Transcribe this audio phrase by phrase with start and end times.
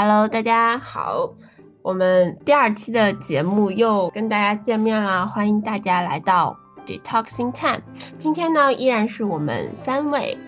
[0.00, 1.28] Hello，大家好，
[1.82, 7.82] 我们第二期的节目又跟大家见面了，欢迎大家来到 Detoxing Time。
[8.16, 10.38] 今天呢，依然是我们三位。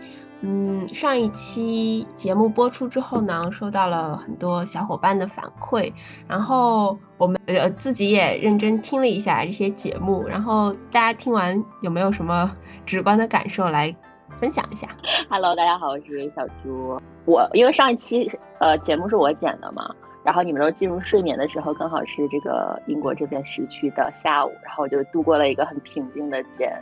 [0.42, 5.92] 嗯，上一期节目播出之后呢，收到了很多小伙伴的反馈，
[6.28, 12.48] 然后我们呃自己也认真听了一下这些节目，然后大家听完有没有什么
[12.86, 13.92] 直观的感受来
[14.40, 14.88] 分享一下
[15.28, 16.98] ？Hello，大家好，我是小猪。
[17.26, 26.72] 我因为上一期呃节目是我剪的嘛，然后你们都进入睡眠的时候，刚好是这个英国这边时区的下午，然后就度过了一个很平静的剪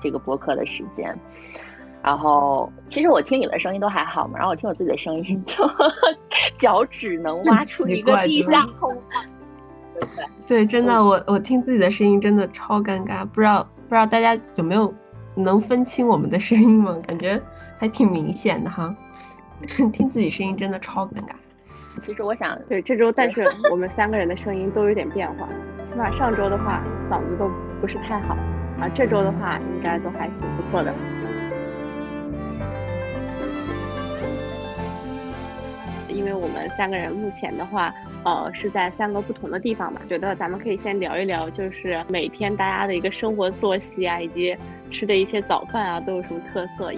[0.00, 1.14] 这个播客的时间。
[2.02, 5.70] 然后其实我听你的声音都还好嘛，然后我听我自己的声音就
[6.56, 10.10] 脚趾能挖出一个地下空间。
[10.46, 14.90] 对，真的，我我听自己的声音真的超尴尬，不知道不知道大家有没有
[15.42, 16.98] 能分清我们的声音吗？
[17.06, 17.40] 感觉
[17.78, 18.94] 还挺明显的哈。
[19.92, 21.32] 听自己声音真的超尴尬。
[22.02, 25.48] 其实我想，对这周，但是我们三个人的声音都有点变化。
[25.88, 28.34] 起码上周的话，嗓子都不是太好，
[28.78, 30.94] 啊，这周的话应该都还挺不错的。
[36.08, 37.92] 因为我们三个人目前的话，
[38.24, 44.56] 呃，是在三个不同的地方嘛，觉得咱们可以先聊一聊，就是每天大家的一个生活作息啊，以及
[44.90, 46.90] 吃的一些早饭啊，都有什么特色。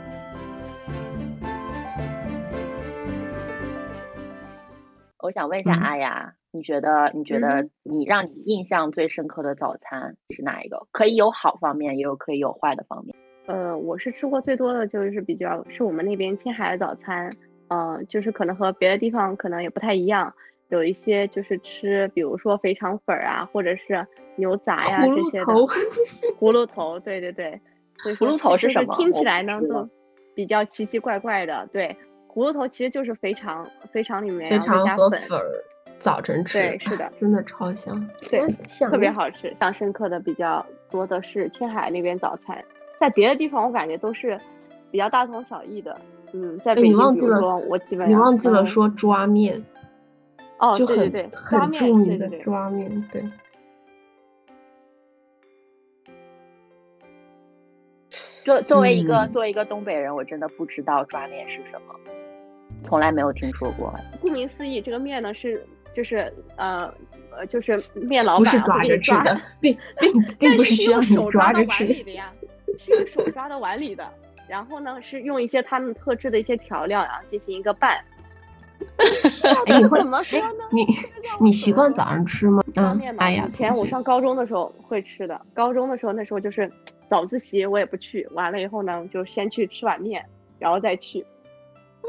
[5.23, 10.87] 我想问一下阿雅，你觉得你觉得你让你印象最深刻的早餐是哪一个？
[10.93, 13.15] 可以有好方面，也有可以有坏的方面。
[13.47, 17.31] 呃，我是吃过最多的就是比较是我们那边青海的早餐，
[17.69, 20.33] 呃，就是可能和别的地方可能也不太一样，
[20.71, 25.45] 有一些就是吃，比如说肥肠粉啊，或者是牛杂呀这些的。
[25.45, 25.75] 葫芦头，
[26.41, 27.21] 葫芦头，对
[28.05, 28.17] 对对。
[28.17, 28.95] 葫芦头是什么？
[28.97, 29.89] 听起来呢都
[30.35, 31.97] 比较奇奇怪怪的，对。
[32.33, 35.51] 葫芦头其实就是肥肠，肥肠里面肥肠和粉儿，
[35.99, 38.41] 早晨吃，对，是的，真的超香，对，
[38.89, 39.49] 特别好吃。
[39.49, 42.65] 印象深刻的比较多的是青海那边早餐，
[43.01, 44.39] 在别的地方我感觉都是
[44.93, 46.01] 比较大同小异的。
[46.33, 49.61] 嗯，在北京，比如说我基本上你忘记了说抓面，
[50.61, 53.25] 哦，就很很著名的抓面，对。
[58.45, 61.95] 作作为一个作为一个东北人，我真的不知道抓面是什么。
[62.83, 63.93] 从来没有听说过。
[64.21, 65.65] 顾名思义，这个面呢是
[65.95, 66.93] 就是呃
[67.31, 72.33] 呃就是面老板不是抓着吃的， 并 并并不是需要手抓着吃的呀，
[72.79, 74.07] 是用手抓到碗里的。
[74.49, 77.99] 然后呢是用一些他们特制的一些调料，然后进行一个拌。
[80.01, 80.65] 怎么说呢？
[80.73, 80.87] 你
[81.39, 82.63] 你习惯早上吃吗？
[82.77, 85.39] 嗯，哎呀，以前我上高中的时候会吃的。
[85.53, 86.69] 高中的时候那时候就是
[87.11, 90.25] 早自习我也不去，完了以后呢就先去吃碗面，
[90.61, 91.27] 然后再去。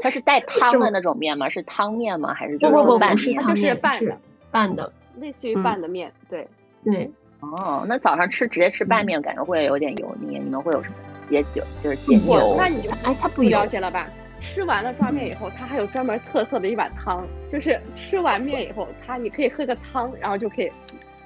[0.00, 1.48] 它是带汤的那种面吗？
[1.48, 2.32] 是汤面吗？
[2.32, 4.16] 还是不不不不是汤面，是
[4.50, 6.10] 拌的，类似于拌的面。
[6.28, 6.46] 对
[6.82, 7.10] 对。
[7.40, 10.38] 哦，那早上吃直接吃拌面，感觉会有点油腻。
[10.38, 10.94] 你们会有什么
[11.28, 11.62] 解酒？
[11.82, 12.54] 就是解油？
[12.56, 14.08] 那你就哎，它不了解了吧？
[14.40, 20.70] 吃完了抓面以后，它还有专门特色的一碗汤，就是吃完面以后，它你可以喝个汤，然后就可以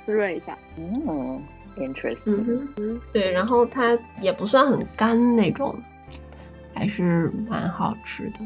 [0.07, 0.57] 滋润一下。
[0.79, 1.43] 嗯
[1.77, 2.67] ，interesting。
[2.77, 5.75] 嗯，对，然后它也不算很干那种，
[6.75, 8.41] 还是蛮好吃的。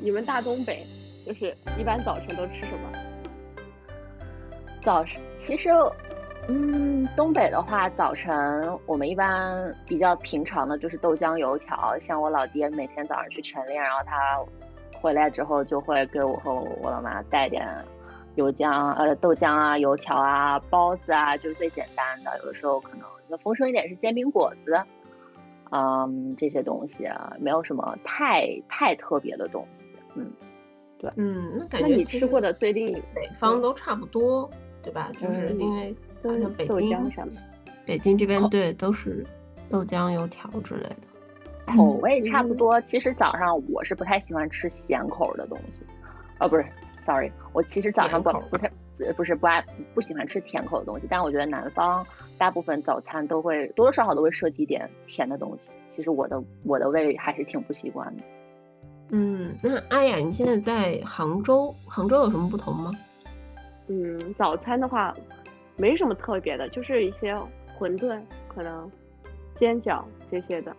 [0.00, 0.84] 你们大东北
[1.26, 2.98] 就是一般早晨都吃什么？
[4.80, 5.70] 早晨其实，
[6.46, 8.32] 嗯，东北的话，早晨
[8.86, 11.98] 我们一般比较平常的就是豆浆油条。
[12.00, 14.38] 像我老爹每天早上去晨练，然后他
[14.98, 17.66] 回来之后就会给我和我老妈带点
[18.38, 22.38] 油浆、呃豆浆啊、油条啊、包子啊，就是最简单的。
[22.38, 24.80] 有的时候可能那丰盛一点是煎饼果子。
[25.70, 29.90] 嗯，这些东西啊，没有什么太太特别的东西。
[30.14, 30.30] 嗯，
[30.98, 34.48] 对，嗯，那感觉你吃过的最令北方都差不多，
[34.84, 35.10] 对吧？
[35.20, 37.34] 就是因为好像北京什么，
[37.84, 39.26] 北京这边对都是
[39.68, 42.80] 豆浆油条之类的，口味 差不多。
[42.82, 45.84] 其实早上我是不太喜欢吃咸口的东西，
[46.38, 46.64] 哦，不是
[47.08, 48.70] ，sorry，我其实早上不不太。
[49.16, 49.64] 不是不爱
[49.94, 52.04] 不喜欢吃甜口的东西，但我觉得南方
[52.36, 55.70] 大部分早餐都会多多少少都会涉及点甜的东西。
[55.92, 58.22] 其实我的我的胃还是挺不习惯的。
[59.10, 62.90] 嗯，那阿雅，你现在在杭州，杭州有什么不同吗？
[63.86, 65.14] 嗯，早餐的话
[65.76, 67.32] 没什么特别的，就是一些
[67.78, 68.90] 馄饨、可能
[69.54, 70.74] 煎饺这些的。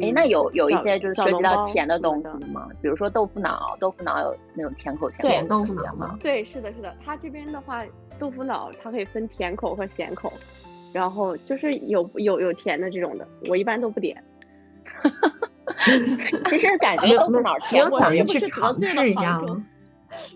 [0.00, 2.68] 哎，那有有一些就是涉及到甜的东西吗？
[2.82, 6.18] 比如说豆腐脑，豆腐脑有那种甜口、咸口豆腐脑吗？
[6.22, 6.94] 对，是的，是的。
[7.04, 7.84] 它这边的话，
[8.18, 10.32] 豆腐脑它可以分甜口和咸口，
[10.92, 14.22] 然后就是有有有甜的这种的，我一般都不点。
[16.46, 19.64] 其实感觉豆腐脑没有想着去尝试一下吗？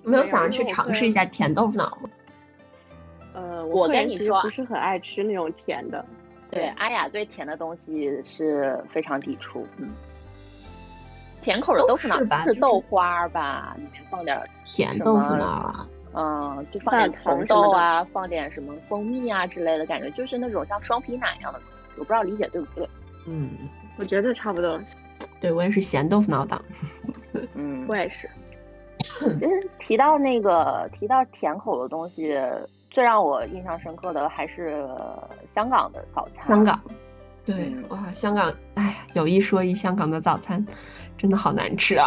[0.04, 2.08] 没有没有想着去尝试一下甜豆腐脑吗？
[3.34, 6.04] 呃，我跟你说不是很爱吃那种甜的。
[6.50, 9.66] 对，阿雅对甜的东西是非常抵触。
[9.78, 9.90] 嗯，
[11.42, 21.74] 甜口的都豆腐脑是豆花儿吧，里面放点儿甜豆腐脑啊，嗯，就放点红糖豆啊，放点什么蜂蜜啊之类的，感觉就是那种像双皮奶一样的东西。
[21.96, 22.88] 我不知道理解对不对。
[23.26, 23.50] 嗯，
[23.98, 24.80] 我觉得差不多，
[25.40, 26.62] 对我也是咸豆腐脑党。
[27.54, 28.28] 嗯， 我也是。
[29.04, 32.34] 其实提到那个提到甜口的东西，
[32.94, 34.88] 最让我印象深刻的还是
[35.48, 36.40] 香港的早餐。
[36.40, 36.80] 香港，
[37.44, 40.64] 对嗯哇，香港，哎呀，有一说一，香港的早餐
[41.18, 42.06] 真的好难吃啊！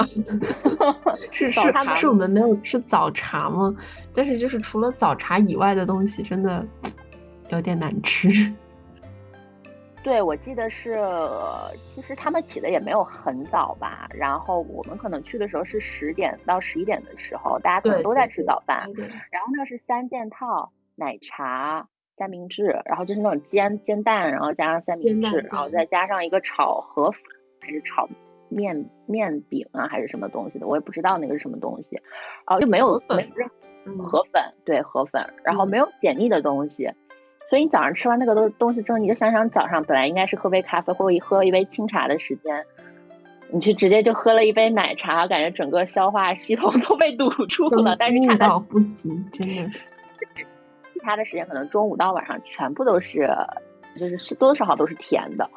[1.29, 3.75] 是是是我们没有吃早茶吗？
[4.15, 6.65] 但是就是除了早茶以外的东西，真的
[7.49, 8.29] 有点难吃。
[10.03, 10.97] 对，我记得是，
[11.89, 18.89] 其实他们起的也没有很早吧，然后我们可能去的时候是十点到十一点的时候，大家可能都在吃早饭。
[18.95, 27.21] 对然后那是三件套，奶茶、三明治，然后就是那种煎煎蛋，然后加上三明治，然后再加上一个炒河粉
[27.61, 28.09] 还是炒
[28.49, 31.95] 面面饼啊，还是什么东西的，我也不知道那个是什么东西，
[32.47, 33.31] 然后就没有粉没
[34.03, 36.91] 河粉，对河粉，然后嗯没有解腻的东西。
[37.49, 42.65] 所以你早上吃完那个东东西之后，你就想想早上本来应该是喝杯咖啡或者喝一杯清茶的时间，
[43.51, 47.95] 你去直接就喝了一杯奶茶，感觉整个消化系统 都被堵住了。
[47.97, 49.81] 但是腻它的到不行，真的是。
[50.97, 53.29] 其他的时间可能中午到晚上全部都是，
[53.97, 55.47] 就是是多多少少都是甜的。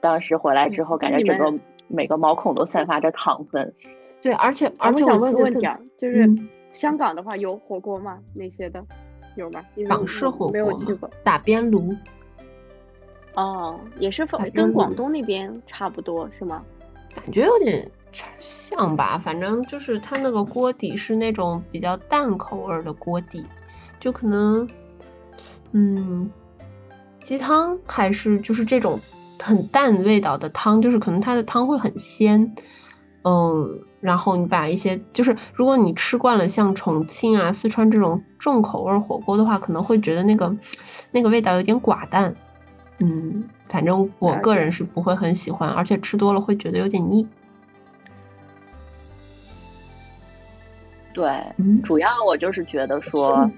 [0.00, 1.52] 当时回来之后，感觉整个
[1.88, 3.72] 每个毛孔都散发着糖分。
[4.20, 8.18] 对，而且啊而且我想问问题啊，就是嗯香港的话有火锅吗？
[8.34, 8.84] 那些的
[9.36, 9.64] 有吗？
[9.74, 11.94] 因为我港式火没有锅去过。，打边炉。
[13.34, 16.62] 哦，也是跟广东那边差不多是吗？
[17.14, 17.90] 感觉有点
[18.38, 23.44] 像吧，反正就是它那个锅底是那种比较淡口味儿的锅底，
[23.98, 24.68] 就可能，
[25.72, 26.30] 嗯，
[27.22, 29.00] 鸡汤还是就是这种
[29.42, 32.54] 很淡味道的汤，就是可能它的汤会很鲜，
[33.24, 40.56] 嗯，然后你把一些就是如果你吃惯了像重庆啊、四川这种重口味儿火锅的话，可能会觉得那个
[41.10, 42.34] 那个味道有点寡淡，
[43.00, 47.26] 嗯，反正我个人是不会很喜欢，而且吃多了会觉得有点腻。
[51.16, 51.26] 对，
[51.56, 53.50] 嗯，主要我就是觉得说，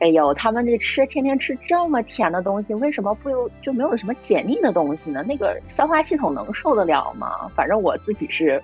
[0.00, 5.24] 哎呦，他们这吃天天吃这么甜的东西，为什么不有就没有什么解腻的东西呢？
[5.26, 7.48] 那个消化系统能受得了吗？
[7.54, 8.62] 反正我自己是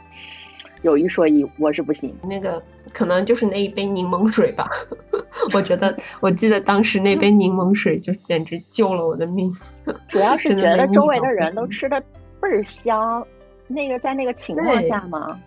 [0.82, 2.14] 有一说一，我是不行。
[2.22, 2.62] 那个
[2.93, 4.69] 可能就是那一杯柠檬水吧。
[5.55, 9.50] 我觉得，我记得当时那杯柠檬水就简直救了我的命。
[10.08, 11.98] 主要是觉得周围的人都吃的
[12.38, 13.26] 倍儿香，
[13.66, 15.40] 那个在那个情况下嘛，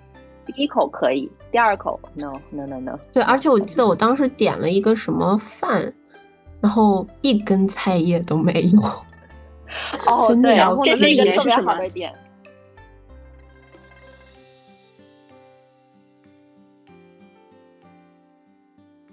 [0.45, 2.99] 第一口可以，第二口 no no no no。
[3.11, 5.91] 对，而且我记得我当时点了一个什么饭，
[6.61, 8.81] 然后一根菜叶都没有。
[10.07, 12.13] 哦，对然后，呢这是一个特别好的点。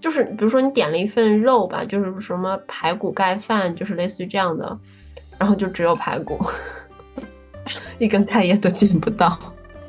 [0.00, 4.78] 就是比如说你点了一份肉吧，就是什么排骨盖饭，就是类似于这样的，
[5.38, 6.38] 然后就只有排骨，
[7.98, 9.38] 一根菜叶都见不到。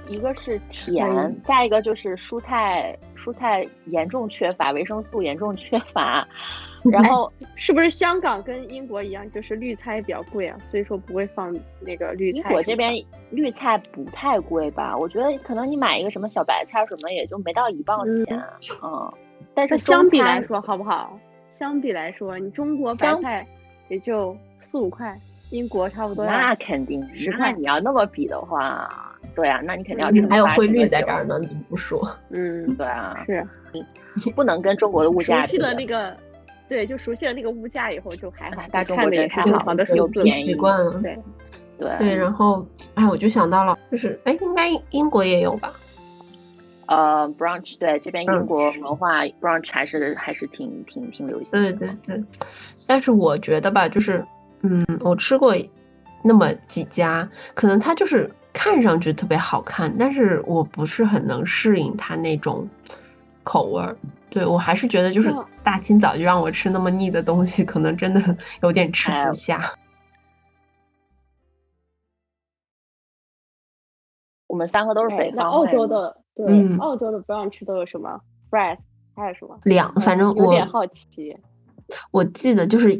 [0.07, 6.27] 一个是甜嗯，再一个就是蔬菜，蔬菜严重缺乏，维生素严重缺乏，
[6.91, 12.49] 然后 是不是香港跟英国一样，就是绿菜比较贵啊，所以说不会放那个绿菜什么的？
[12.49, 12.93] 英国这边
[13.31, 14.97] 绿菜不太贵吧？
[14.97, 18.41] 我觉得可能你买一个什么小白菜什么，也就没到一磅钱，
[18.83, 19.11] 嗯。
[19.55, 21.17] 但是相比来说好不好？
[21.51, 23.45] 相比来说，你中国白菜
[23.87, 25.15] 也就四五块，
[25.51, 32.09] 英国差不多那肯定，那十块你要那么比的话，对啊，那你肯定要还有汇率在这儿呢，你怎么不说？
[32.29, 33.25] 嗯，对啊，
[34.17, 35.63] 是不能跟中国的物价熟悉比。
[35.63, 36.15] 了那个，
[36.69, 40.99] 对，就熟悉了那个物价以后就还好哎，大中国的也还好好的又数字，便宜习惯了。
[41.01, 41.17] 对，
[41.79, 45.73] 对对，然后哎，我就想到了，就是哎，应该英国也有吧？
[46.85, 51.77] 呃，brunch 对这边英国文化 brunch 还是还是挺挺挺流行对的。
[51.79, 52.23] 对对，
[52.85, 54.23] 但是我觉得吧，就是
[54.61, 55.55] 嗯，我吃过
[56.21, 62.69] 那么几家，可能它就是看上去特别好看，但是我不是很能适应它那种
[63.43, 63.97] 口味儿。
[64.29, 65.33] 对我还是觉得，就是
[65.63, 68.21] 大清早就让我吃那么腻的东西，可能真的
[68.63, 69.59] 有点吃哎不下。
[74.47, 78.19] 我们三个都是哎北方那澳洲的对、嗯澳洲的 brunch 都有什么
[78.51, 78.79] fries
[79.15, 79.57] 还有什么？
[79.63, 81.35] 两，反正我有我点好奇。
[82.11, 82.95] 我记得就是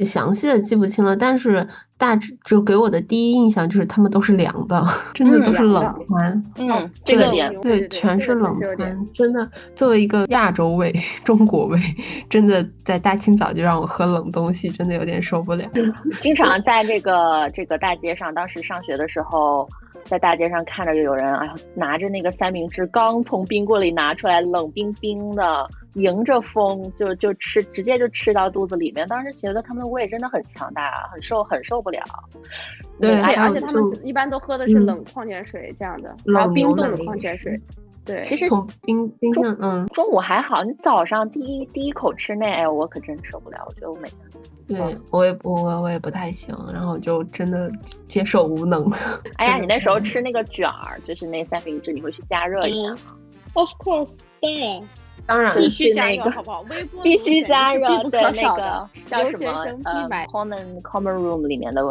[0.00, 6.44] 详细的记不清了，但是大致就给我的第一印象就是他们都是凉的， 真的都是冷餐。
[6.56, 9.08] 嗯，这个点对，全是冷餐。
[9.12, 10.92] 真的，作为一个亚洲胃、
[11.24, 11.78] 中国胃，
[12.28, 15.64] 真的在大清早就让我喝冷东西，真的有点受不了。
[16.20, 19.68] 经常在这个这个大街上，当时上学的时候。
[20.04, 29.06] 在大街上看着就有人，哎呦，拿着那个三明治刚从冰柜里拿出来，冷冰冰的，迎着风就就吃，直接就吃到肚子里面。
[29.08, 32.02] 当时觉得他们的胃真的很强大，很受很受不了。
[33.00, 37.60] 对，而且他们一般都喝的是冷矿泉水这样的，然后冰冻的矿泉水。
[38.04, 43.64] 对，其实从冰冰箱，嗯，中午还好，你早上第一第一口吃那，哎，我可真受不了。
[43.66, 44.18] 我觉得我每天。
[44.66, 47.70] 对，我也我我也不太行，然后就真的
[48.08, 48.90] 接受无能。
[49.36, 52.98] 哎呀，你那时候吃那个卷儿，就是那三明治，你会去加热一下吗
[53.54, 54.82] ？Of course，当然，
[55.26, 56.60] 当然必须加热，好不好？
[56.70, 59.50] 微波必须加热，对那个叫什么？
[59.84, 61.84] 呃，Common Common Room 里面的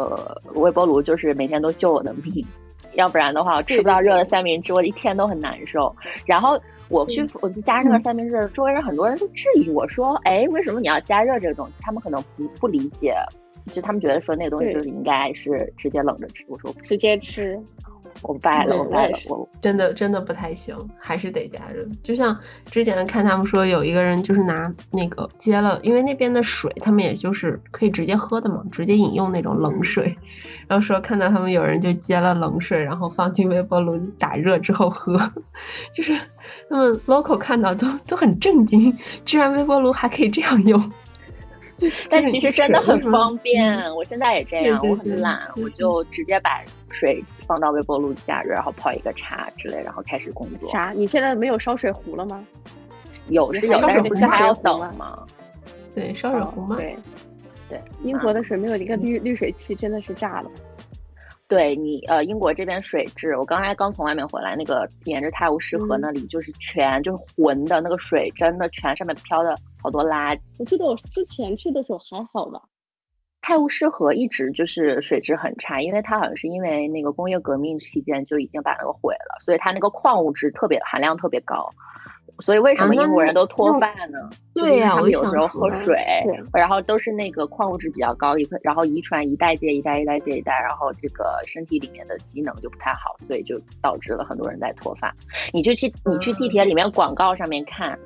[0.54, 2.44] 微波炉，就是每天都救我的命，
[2.92, 5.94] 要不然的话，我吃不到热的三明治，我一天都很难受。
[6.26, 6.60] 然后。
[6.90, 13.14] 我去，我去加热三明治，周围人很多人都质疑我说：“哎，为什么你要加热这个东西？”他们可能不不理解，
[13.72, 16.44] 就他们觉得说那个东西就是应该是直接冷着吃。
[16.46, 17.58] 我说直接吃。
[18.22, 21.84] 我败了，我败了，我真的真的不太行，还是得加热。
[22.02, 30.16] 就像之前看他们说，有一个人就是拿那个接了，因为那边的水他们也就是可以直接喝的嘛，直接饮用那种冷水。
[30.66, 35.18] 然后说看到他们有人就接了冷水，然后放进微波炉打热之后喝，
[35.92, 36.18] 就是
[36.70, 40.92] 他们 local 看到都都很震惊，居然微波炉还可以这样用。
[42.08, 50.70] 但其实真的很方便，我现在也这样，我很懒，我就直接把水放到微波炉加热，然后泡一个茶之类，然后开始工作。
[50.70, 50.92] 啥？
[50.94, 52.44] 你现在没有烧水壶了吗？
[53.28, 55.26] 有是有，但是不是还要等吗？
[55.94, 56.76] 对，烧水壶吗？
[56.76, 56.96] 对，
[57.68, 60.50] 对，英国的水没有一个滤滤水器，真的是炸了。
[61.46, 69.54] 对你，呃，英国这边水质，我刚才刚从外面回来，那个沿着泰晤士河那里，就是全就是浑的那个水，真的全上面飘的
[69.84, 70.40] 好多垃圾。
[70.58, 72.62] 我记得我之前去的时候还好吧。
[73.42, 81.68] 泰晤士河一直就是水质很差，因为它好像是因为那个工业革命期间就已经把那个毁了，所以它那个矿物质特别含量特别高。
[82.40, 84.18] 所以为什么英国人都脱发呢？
[84.54, 85.96] 对呀，他们有时候喝水，
[86.52, 95.14] 然后都是那个矿物质比较高，一然后遗传一代接一代一代接一代，然后这个身体里面的机能就不太好，所以就导致了很多人在脱发。
[95.52, 97.96] 你就去你去地铁里面广告上面看，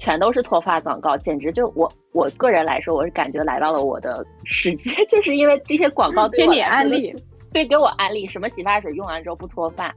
[0.00, 7.14] 全都是脱发广告，简直就我我个人来说，我是感觉来到了我的世界， 就是因为这些广告给你安利，
[7.52, 9.94] 对，给我安利什么洗发水用完之后不脱发，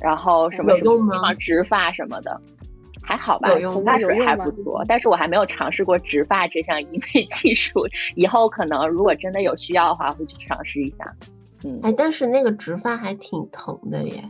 [0.00, 2.40] 然后什么什么地方植发什么的。
[3.06, 7.86] 还好吧，洗发水还不错，但是我还没有尝试过植发这项医美技术。
[8.14, 11.14] 以后可能如果真的有需要的话，会去尝试一下。
[11.66, 14.24] 嗯，哎，但是那个植发还挺疼的耶。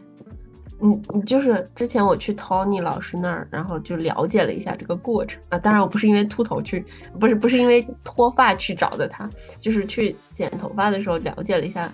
[0.80, 5.58] 嗯，你就是之前我去 Tony 老师那儿，然后就了解了一下这个过程啊。
[5.58, 6.84] 当然我不是因为秃头去，
[7.18, 9.28] 不是不是因为脱发去找的他，
[9.60, 11.90] 就是去剪头发的时候了解了一下，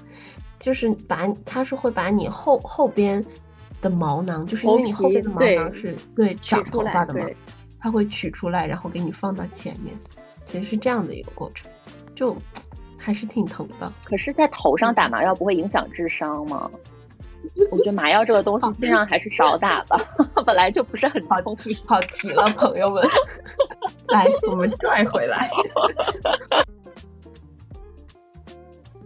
[0.59, 3.25] 就是把他是会把你后后边。
[3.83, 7.27] 的毛囊就是因为你后边的毛囊是对长头发的嘛，
[7.81, 9.97] 它会取出来，然后给你放到前面，
[10.45, 11.67] 其实是这样的一个过程，
[12.15, 12.37] 就
[13.01, 13.91] 还是挺疼的。
[14.05, 16.71] 可是，在头上打麻药不会影响智商吗？
[17.71, 20.01] 我觉得麻药这个东西尽量还是少打吧，
[20.47, 21.77] 本来就不是很聪明。
[21.87, 23.03] 好题了，朋友们，
[24.09, 25.51] 来，我们拽回来。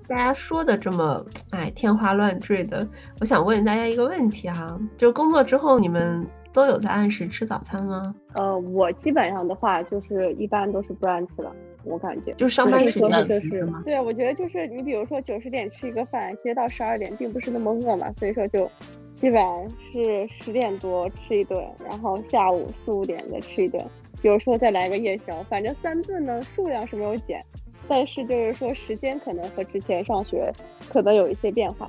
[0.06, 2.86] 大家说的这么哎天花乱坠的，
[3.20, 8.14] 我想问大家一个问题哈，就工作之后你们都有在按时吃早餐吗？
[8.34, 11.50] 呃，我基本上的话就是一般都是不按吃的，
[11.84, 18.70] 我感觉就上班时间就是对啊，我觉得就是你比如说九十点吃一个饭，其实到十二点并不是那么饿嘛，所以说就
[19.14, 23.84] 基本上是十点多吃一顿，然后下午四五点再吃一顿，
[24.22, 27.44] 有时候再来个夜宵，反正三顿呢数量是没有减。
[27.86, 30.50] 但是就是说，时间可能和之前上学
[30.90, 31.86] 可能有一些变化。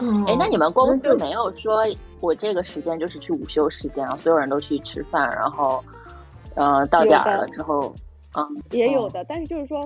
[0.00, 1.82] 嗯，哎，那你们公司没有说
[2.18, 4.16] 我这个时间就是去午休时间啊？
[4.16, 5.84] 所有人都去吃饭，然后，
[6.54, 7.94] 嗯，到点了之后，
[8.36, 9.24] 嗯，也有的。
[9.24, 9.84] 但是就是说，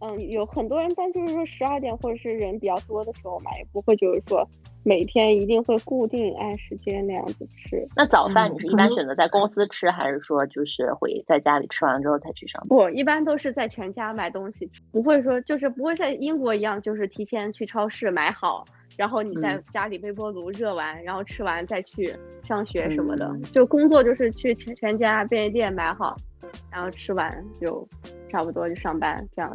[0.00, 4.46] 嗯，有很多人，但就是说十二点或者是人比较多的时候嘛，也不会就是说。
[4.82, 7.86] 每天一定会固定按时间那样子吃。
[7.94, 12.68] 那早饭你是一般选择在公司吃，还是说就是会在家里吃完了之后才去上班？
[12.68, 18.64] 不，一般都是在全家买东西，不会说就是不会像英国一样，就是提前去超市买好，
[18.96, 22.10] 然后你在家里微波炉热完，然后吃完再去
[22.42, 23.30] 上学什么的。
[23.52, 26.16] 就工作就是去全全家便利店买好，
[26.70, 27.86] 然后吃完就
[28.28, 29.52] 差不多就上班这样。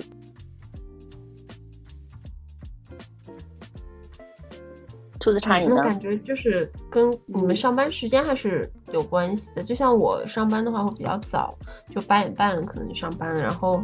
[5.19, 9.63] 兔子茶饮，我感觉就是跟你们上班时间还是有关系的。
[9.63, 11.57] 就像我上班的话会比较早，
[11.89, 13.83] 就八点半可能就上班，然后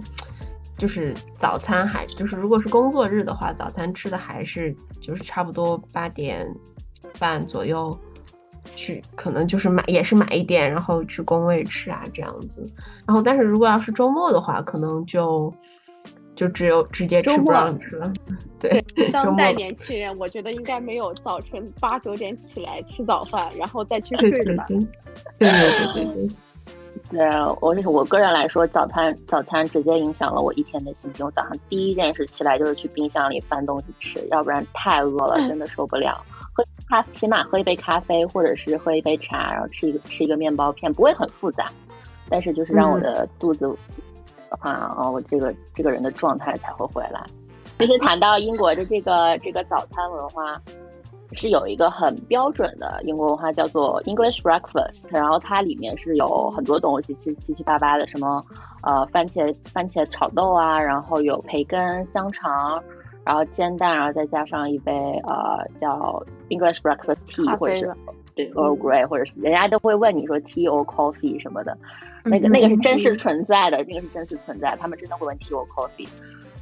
[0.78, 6.48] 就是早餐还就是如果是工作日的话，早餐吃的还是就是差不多八点
[7.18, 7.98] 半左右。
[8.76, 12.70] 去，可能就是买也是买一点，然后去工位吃啊这样子。
[13.06, 15.54] 然后但是如果要是周末的话，可能就。
[16.34, 18.12] 就只有直接吃不让吃了。
[18.58, 24.66] 对， 当代年轻人，我觉得应该没有早晨八九点起来吃早饭，然后再去睡的吧。
[24.68, 24.80] 对
[25.38, 26.30] 对对对对。
[27.12, 27.28] 对，
[27.60, 31.26] 我我个人来说，早餐早餐直接影响了我一天的心情。
[31.26, 36.24] 我早上第一件事起来就是去冰箱里翻东西吃，要不然太饿了，真的受不了。
[36.54, 41.66] 喝咖，起码喝一杯咖啡，或者是喝一杯茶，然后吃一个吃一个面包片，不会很复杂，
[42.30, 43.70] 但是就是让我的肚子。
[44.50, 47.24] 的话啊，我这个这个人的状态才会回来。
[47.80, 50.62] 其实谈到英国的这个这个早餐文化，
[51.34, 55.06] 是有一个很标准的英国文化，叫做 English breakfast。
[55.10, 58.44] 然后它里面是有很多东西，七七七八八的，什么
[58.84, 62.82] 呃番茄番茄炒豆啊，然后有培根、香肠，
[63.24, 64.92] 然后煎蛋，然后再加上一杯
[65.24, 67.94] 呃叫 English breakfast tea，或者是
[68.36, 71.78] 对 Earl Grey，或者是人家都会问你说 tea or coffee 什么的。
[72.24, 76.08] 那个那个是真实存在的，那个是真实存在，他们真的会问 tea or coffee，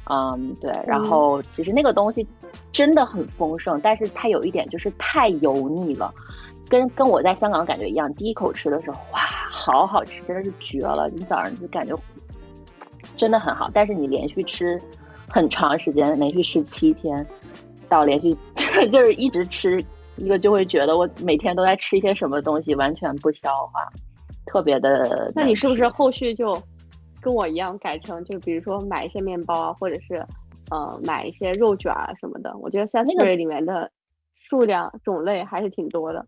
[0.08, 2.26] 嗯，对，然后其实那个东西
[2.72, 6.12] 真的很丰盛，但是它有一点就是太油腻了，
[6.68, 11.94] 跟跟我在香港感觉一样，第一口吃的时候，哇，好好吃，真的是绝了，你早上就感觉
[13.16, 14.80] 真的很好，但是你连续吃
[15.28, 17.24] 很长时间，连续吃七天，
[17.88, 18.36] 到连续
[18.90, 19.84] 就是一直吃
[20.16, 23.86] 一个，就会觉得我每天都在吃一些什么东西，完全不消化。
[24.46, 26.60] 特别的，那你是不是后续就
[27.20, 30.24] 跟我一样改成，就比如说买一些面包啊，或者是
[30.70, 32.56] 呃买一些肉卷啊什么的？
[32.58, 33.90] 我觉得 Sainsbury 里面的
[34.34, 36.26] 数量种类还是挺多的。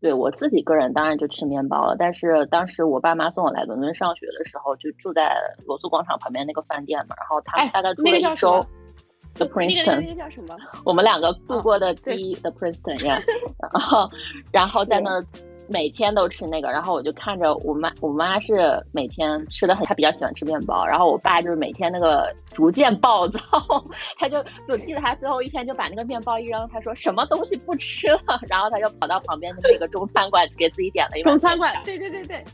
[0.00, 5.34] 对我自己个人当然就吃面包了，但是当时我爸妈送我来伦敦上学的时候，就住在
[5.66, 8.64] 罗素广场旁边那个饭店嘛，然后他们大概住了一周。
[9.34, 10.56] The Princeton，那个叫什么？
[10.84, 13.20] 我们两个度过的第一 The Princeton 呀，
[13.72, 14.08] 然后
[14.52, 15.24] 然后在那儿。
[15.68, 23.40] 每天都吃那个，然后我就看着我妈，我妈是每天吃的很，她比较喜欢吃面包，然后我爸就是每天那个逐渐暴躁，
[24.18, 31.32] 他就我记得他最后一天就把那个面包一扔，他说什么东西不吃了， 然后他就跑到旁边的那个中餐馆给自己点了一碗。
[31.32, 32.44] 中餐馆，对对对对。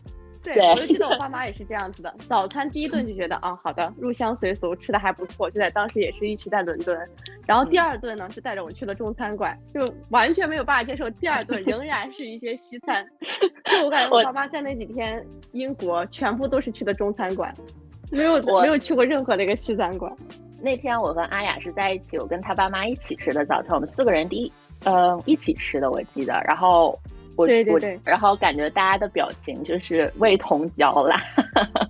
[0.42, 2.12] 对，我就记得我爸妈也是这样子的。
[2.28, 5.48] 早餐第一顿就觉得啊，好的，入乡随俗，吃的还不错。
[5.48, 6.98] 就在当时也是一起在伦敦，
[7.46, 13.06] 然后第二顿呢是带着我去了中餐馆，就完全没有办法接受第二顿仍然是一些西餐。
[13.66, 17.54] 就我感觉我爸妈在那几天英国全部都是去的中餐馆，
[18.10, 20.12] 没有没有去过任何的一个西餐馆。
[20.60, 24.52] 那天我和阿雅是在一起，我跟他爸妈一起吃的早餐，我们四个人第一
[24.84, 26.98] 呃一起吃的，我记得，然后。
[27.36, 31.16] 我我，然后感觉大家的表情就是味同嚼蜡，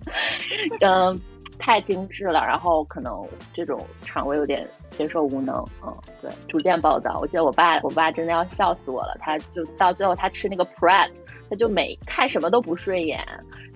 [0.80, 1.18] 嗯，
[1.58, 3.12] 太精致了，然后可能
[3.52, 7.18] 这种肠胃有点接受无能，嗯，对，逐渐暴躁。
[7.20, 11.10] 我记得我爸，我爸真的要笑死我了，他就到最后他吃那个 pret，
[11.50, 13.26] 他就每看什么都不顺眼，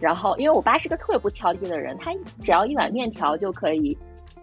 [0.01, 3.97] 然后因为我爸是个特别不挑剔的人，他只要一碗面条就可以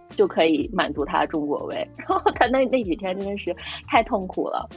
[0.09, 3.55] 就可以满足他的中国胃， 然后他那那几天真的是
[3.87, 4.67] 太痛苦了。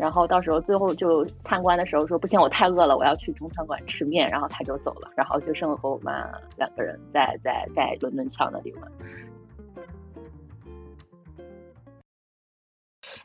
[0.00, 4.26] 然后到时候最后就参观的时候说不行，我太饿了，我要去中餐馆吃面。
[4.28, 8.92] 然后他就走了，然后就剩我和我妈两个人在在在伦敦桥那里玩。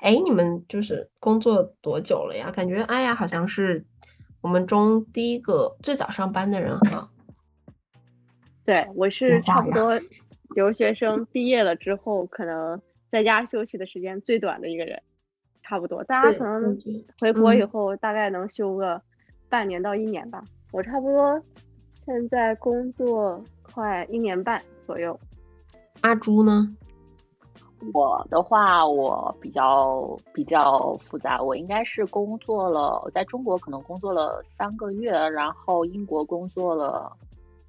[0.01, 2.51] 哎，你们就是工作多久了呀？
[2.51, 3.85] 感觉阿雅好像是
[4.41, 7.09] 我们中第一个最早上班的人哈。
[8.65, 9.97] 对，我是差不多
[10.55, 15.01] 留学生毕业了之后，可能在家休息的时间最短的一个人。
[15.67, 16.77] 差不多，大家可能
[17.19, 19.01] 回国以后大概能休个
[19.49, 20.43] 半年到一年吧。
[20.71, 21.41] 我差不多
[22.05, 25.19] 现在工作快一年半左右。
[26.01, 26.69] 阿朱呢？
[27.93, 31.41] 我的话，我比较比较复杂。
[31.41, 37.11] 我应该是工作了，在中国可能工作了三个月，然后英国工作了，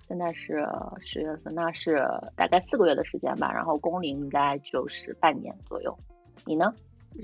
[0.07, 0.67] 现在是
[1.01, 3.51] 十月份，那是大概四个月的时间吧。
[3.53, 5.97] 然后工龄应该就是半年左右。
[6.45, 6.75] 你呢？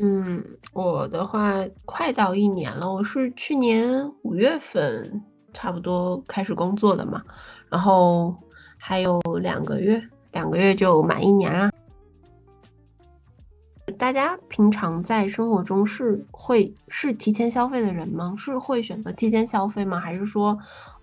[0.01, 0.43] 嗯，
[0.73, 7.23] 我的话快到一年了，我是去年五月份差不多开始工作的嘛，
[7.69, 8.35] 然后
[8.79, 11.71] 还有两个月，两个月就满一年啦。
[13.99, 18.35] 大家平常在生活中是会是提前消费的人吗？
[18.39, 20.01] 是会选择提前消费吗？
[20.01, 20.59] 还是说，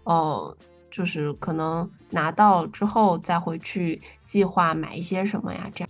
[0.05, 0.57] 呃，
[0.89, 5.69] 就是可能拿到之后再回去计划买一些什么呀？
[5.75, 5.89] 这样。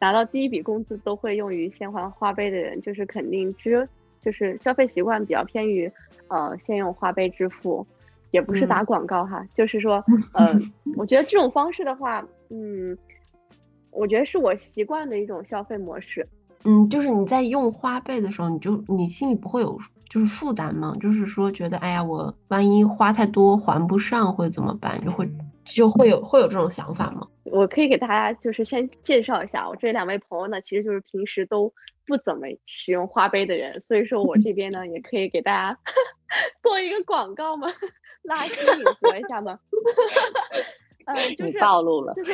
[0.00, 3.88] 拿到第一笔工资都会用于先还花呗的人，就是肯定支
[4.24, 5.90] 就是消费习惯比较偏于
[6.28, 7.86] 呃先用花呗支付，
[8.30, 10.02] 也不是打广告哈，就是说，
[10.34, 12.96] 嗯， 我觉得这种方式的话，嗯，
[13.90, 16.26] 我觉得是我习惯的一种消费模式。
[16.64, 20.94] 嗯，就是你在用花呗的时候，你就你心里不会有就是负担吗？
[21.00, 24.98] 就是说觉得哎呀，我万一花太多还不上会怎么办？
[25.04, 25.30] 就会
[25.64, 27.26] 就会有会有这种想法吗？
[27.50, 31.72] 我可以给大家就是先介绍一下，我这两位朋友呢，其实就是平时都
[32.06, 35.78] 不怎么使用花呗的人，所以说我这边呢也可以给大家
[36.62, 37.68] 做一个广告嘛，
[38.22, 39.58] 拉新引合一下嘛。
[41.06, 42.32] 呃，就是暴露了，就是，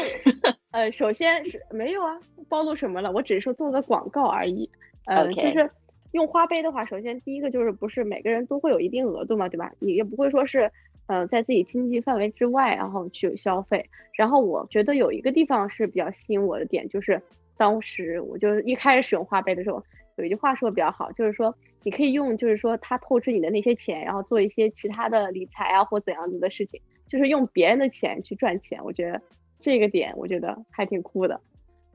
[0.70, 3.10] 呃，首先是没有啊，暴露什么了？
[3.10, 4.68] 我只是说做个广告而已。
[5.06, 5.70] 呃，就是
[6.12, 9.72] 用花呗的话，首先第一个就是不是每个人都会有一定额度嘛，对吧？
[9.78, 10.70] 你也不会说是，
[11.06, 13.88] 呃，在自己经济范围之外，然后去消费。
[14.12, 17.20] 然后我觉得有一个地方是比较吸引我的点，就是
[17.56, 19.82] 当时我就一开始使用花呗的时候，
[20.16, 26.80] 有一句话说的比较好，就是说你可以用，就是说他透支你的那些钱，然后做一些其他的理财啊或怎样子的事情。
[27.08, 29.22] 就是用别人的钱去赚钱，我觉得
[29.60, 31.40] 这个点我觉得还挺酷的。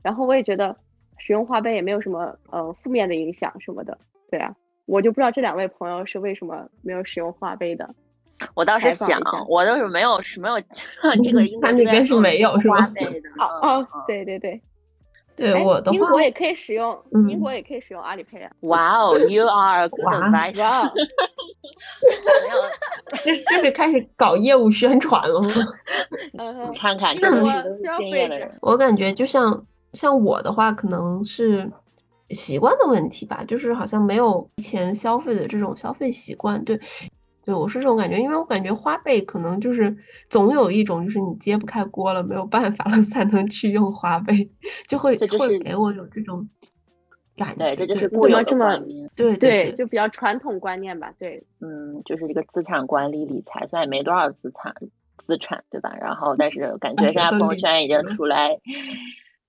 [0.02, 0.74] 然后我也觉得
[1.18, 3.98] 使用花呗也没有什么呃负面的影响什么的。
[4.30, 7.94] 对啊，我就不知道这两位朋友是为什么没有使用花呗的。
[8.54, 10.60] 我倒是想，我倒是没有是没有
[11.22, 12.90] 这个，他那边是没有是吧？
[13.62, 13.80] 哦。
[13.80, 14.60] 哦，对对对。
[15.34, 18.50] 对我的话，英国也可以使用，英国也可以使用阿里 Pay 啊。
[18.60, 20.60] 哇哦， You are good advice。
[20.62, 20.92] 哇，
[22.42, 22.62] 没有，
[23.24, 25.48] 这这是开始搞业务宣传了吗？
[26.78, 28.52] 看看，真的是经验的人。
[28.60, 31.68] 我感觉就像像我的话，可能是
[32.28, 36.78] 习惯的问题吧，就是好像没有以前消费的这种消费习惯，对。
[37.44, 39.96] 对，我是这种感觉，因为我感觉花呗可能就是
[40.28, 44.48] 总有一种，就是你揭不开锅了，没有办法了， 才能去用花呗，
[44.86, 46.48] 就会就会给我有这种
[47.36, 47.74] 感觉。
[47.74, 49.10] 对，这就是固有的观念。
[49.16, 51.12] 对对，就比较传统观念吧。
[51.18, 54.72] 对，嗯，就是这个资产管理理财，虽然也没多少资产
[55.18, 55.92] 资产，对吧？
[56.00, 58.50] 然后，但是感觉现在朋友圈已经出来，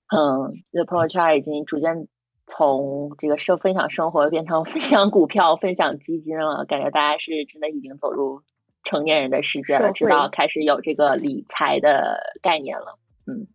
[0.08, 2.08] 嗯，这朋友圈已经逐渐。
[2.56, 8.44] 从这个生分享生活变成分享股票、分享基金了，感觉大家是真的已经走入
[8.84, 13.00] 成年人的世界了，知道开始有这个理财的概念了。
[13.26, 13.48] 嗯，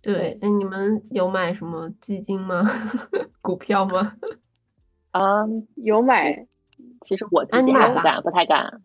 [0.00, 2.62] 对，那你们有买什么基金吗？
[3.42, 4.14] 股票吗？
[5.10, 6.46] 啊，有买。
[7.00, 8.80] 其实我自己还不敢，不太敢。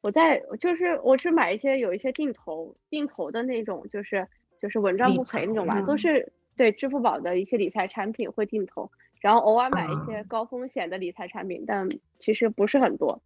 [0.00, 4.28] 我在就是我是买一些有一些定投定投的那种，就是
[4.60, 6.32] 就是稳赚不赔那种吧，都是。
[6.56, 11.88] 对支付宝的一些理财产品会定投，然后偶尔买一些高风险的理财产品，但
[12.18, 13.22] 其实不是很多。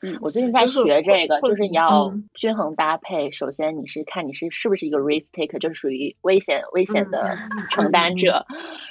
[0.00, 3.30] 嗯，我最近在学这个，就是你要均衡搭配。
[3.30, 7.38] 首先你是看你是是不是一个 risk taker，就是属于危险危险的
[7.70, 8.44] 承担者。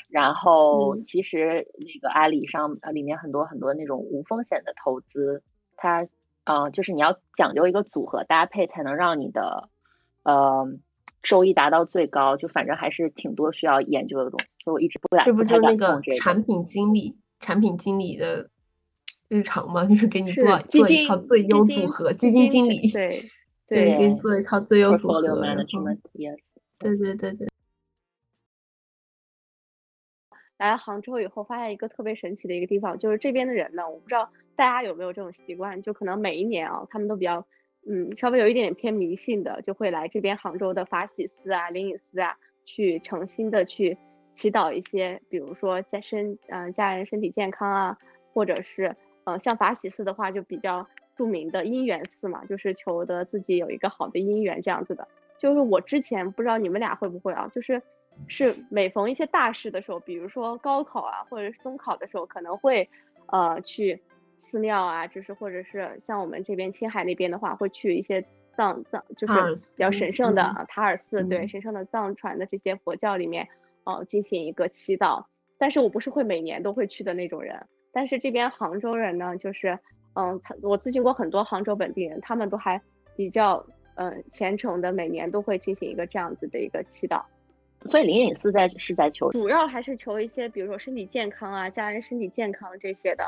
[0.09, 5.43] 然后其实那个阿里上里面很多很多那种无风险的投资，
[5.75, 6.07] 它
[6.45, 9.69] 嗯就是你要讲究一个组合搭配，才能让你的
[10.23, 10.67] 呃。
[11.23, 15.25] 收益达到最高，就反正还是挺多需要研究的东西，所以我一直不敢。
[15.25, 18.49] 这不就那个产品经理、产品经理的
[19.29, 19.85] 日常吗？
[19.87, 23.31] 就是给你做做一套最优组合，基金经理对
[23.67, 25.21] 对，给你做一套最优组合。
[26.77, 27.47] 对对对对。
[30.57, 37.47] 来了杭州以后，发现一个特别神奇的一个地方，就是这边的人呢，我不知道大家有没有这种习惯，就可能每一年啊，他们都比较。
[37.85, 43.97] 嗯，稍微有一点点偏迷信的，就会来这边杭州的法喜寺啊、灵隐寺啊，去诚心的去
[44.35, 47.97] 祈祷一些，比如说在身嗯家人身体健康啊，
[48.33, 55.05] 或者是嗯像法喜寺的话就比较著名的姻缘寺嘛，就是求得自己有一个好的姻缘这样子的。
[55.37, 57.81] 就是我之前不知道你们俩会不会啊，就是
[58.29, 62.89] 是每逢一些大事的时候，比如说高考啊，或者是中考的时候，可能会
[63.27, 64.01] 呃去。
[64.43, 68.23] 寺庙啊，就是或者是像我们这边青海那边的话，会去一些
[68.55, 69.33] 藏藏，就是
[69.75, 73.47] 比较神圣的塔尔寺，对神圣的藏传的这些佛教里面，
[73.85, 75.25] 呃，进行一个祈祷。
[75.57, 77.65] 但是我不是会每年都会去的那种人。
[77.91, 79.79] 但是这边杭州人呢，就是，
[80.15, 82.81] 嗯，我咨询过很多杭州本地人，他们都还
[83.15, 87.23] 比较，嗯，虔诚的，每年都会进行一个这样子的一个祈祷。
[87.89, 93.23] 所以灵隐寺在是在求，主要还是求一些，比如说身体健康啊，家人身体健康这些的。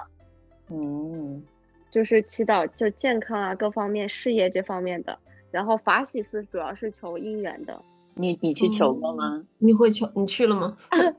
[0.69, 1.43] 嗯，
[1.91, 5.17] 就是祈祷，就健康啊，各方面事业这方面的。
[5.51, 7.81] 然后法喜寺主要是求姻缘的。
[8.13, 9.43] 你你去求过吗？
[9.57, 10.09] 你会求？
[10.15, 10.77] 你去了吗？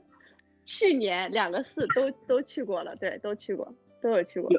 [0.65, 4.49] 去年两个寺都都去过了，对，都去过，都有去过。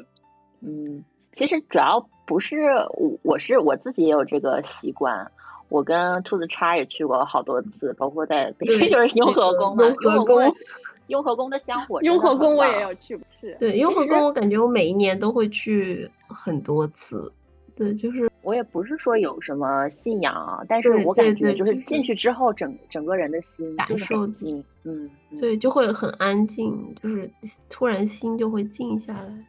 [0.61, 2.57] 嗯，其实主要不是
[2.97, 5.31] 我，我是我自己也有这个习惯。
[5.69, 10.41] 我跟兔子叉也去过好多次，包括在北京就是雍和宫嘛，雍和宫，
[11.07, 17.31] 雍和宫的香火，雍和宫我也有去，是对雍和宫，我感觉我每一年都会去很多次。
[17.75, 27.31] 对，就是我也不是说有什么信仰啊，但是我感觉就是进去之后，整整个人的心感受静，嗯，对，就会很安静，就是
[27.69, 29.45] 突然心就会静下来。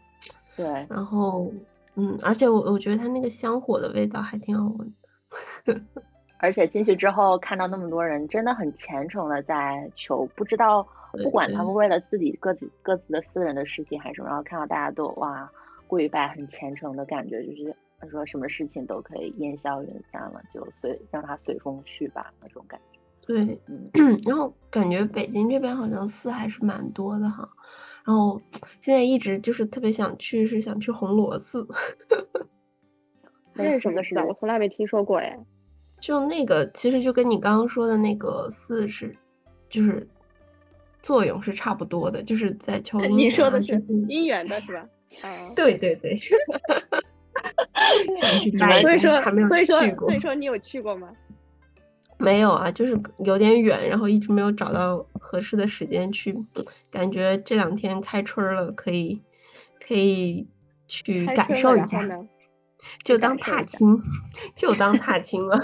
[0.56, 1.50] 对，然后，
[1.96, 4.92] 嗯，而且我我觉得它那个香火的味道还挺好闻。
[6.38, 10.86] 而且进去之后看到那么多人，真的很虔诚的在求，不知道
[11.22, 15.50] 不管他们为了自己各自各自的私人的事情还是什么，然后看到大家都哇
[15.86, 17.74] 跪拜，很虔诚的感觉，就是。
[18.02, 22.98] 他说什么事情都可以烟消云散了，就随让他随风去吧，那种感觉。
[23.26, 27.46] 对，嗯， 然后感觉北京这边好像寺还是蛮多的哈。
[28.06, 28.40] 然后
[28.80, 31.68] 现在一直就是特别想去，是想去红螺寺。
[33.52, 34.18] 那是什么 寺？
[34.20, 35.38] 我从来没听说过哎。
[36.00, 39.14] 就那个，其实就跟你刚刚说的那个寺是，
[39.68, 40.08] 就是
[41.02, 43.18] 作用是差不多的，就是在求姻缘。
[43.18, 43.74] 你说的是
[44.08, 44.80] 姻缘的是吧？
[45.22, 46.16] 啊， 对对对。
[48.16, 48.50] 想去
[48.82, 51.08] 所以说所以说所以说你有去过吗？
[52.18, 56.36] 没有啊，就是有点远，然后一直没有找到合适的时间去。
[56.90, 59.18] 感觉这两天开春了，可以
[59.86, 60.46] 可以
[60.86, 62.06] 去感受一下，
[63.04, 63.98] 就当踏青，
[64.54, 65.58] 就当踏青了。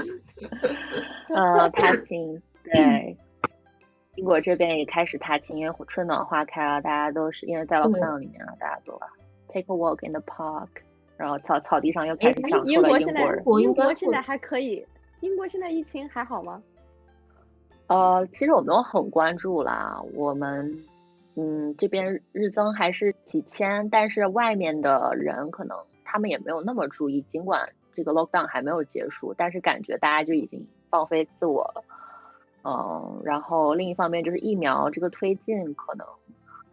[1.35, 3.17] 呃，踏青，对，
[4.17, 8.99] 英国这边也开始踏青，因为春暖花开了，大家都是因为在 lockdown 里面了，大家都
[9.49, 10.69] take a walk in the park。
[11.17, 13.43] 然后草草地上又开始长出了英国人。
[13.63, 14.87] 英国现在还可以。
[15.21, 16.63] 英国现在疫情还好吗？
[17.87, 19.99] 呃，其实我没有很关注啦。
[20.13, 20.79] 我们
[21.35, 27.23] 嗯这边日增还是几千，但是外面的人可能他们也没有那么注意。
[27.23, 27.67] 尽管
[27.97, 31.83] 这个 lockdown 还没有结束，但是感觉大家就已经放飞自我了。
[32.63, 36.07] 嗯，然后另一方面就是疫苗这个推进可能。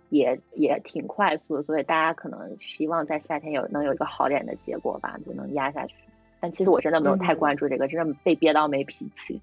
[0.10, 5.96] 也也挺快速的，所以大家可能希望在夏天有能有一个好点的结果吧，就能压下去。
[6.40, 9.42] 但其实我真的没有太关注这个，真的被憋到没脾气，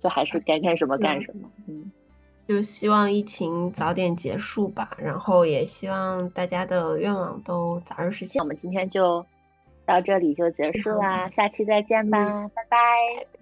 [0.00, 1.48] 就还是该干什么干什么。
[1.68, 1.92] 嗯，
[2.48, 8.40] 就希望疫情早点结束吧，然后也希望大家的愿望都早日实现。
[8.42, 9.24] 我们今天就
[9.90, 12.76] 到这里就结束啦，下期再见吧，拜拜，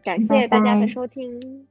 [0.03, 1.68] 感谢大家的收听。